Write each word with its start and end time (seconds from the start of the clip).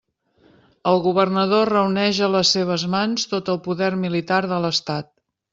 El 0.91 1.01
governador 1.07 1.71
reuneix 1.75 2.21
a 2.29 2.31
les 2.37 2.55
seves 2.57 2.87
mans 2.97 3.29
tot 3.35 3.55
el 3.55 3.63
poder 3.69 3.95
militar 4.07 4.45
de 4.55 4.63
l'estat. 4.65 5.15